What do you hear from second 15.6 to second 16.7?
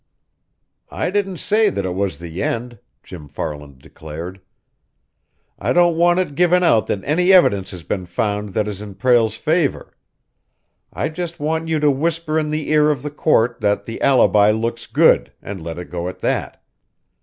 let it go at that.